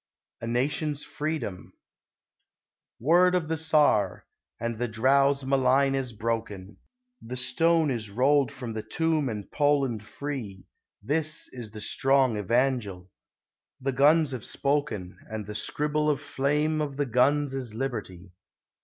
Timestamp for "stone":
7.37-7.91